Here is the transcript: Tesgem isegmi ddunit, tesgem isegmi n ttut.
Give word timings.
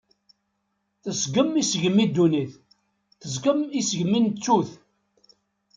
Tesgem 1.03 1.51
isegmi 1.61 2.05
ddunit, 2.09 2.53
tesgem 3.19 3.59
isegmi 3.79 4.19
n 4.19 4.27
ttut. 4.29 4.69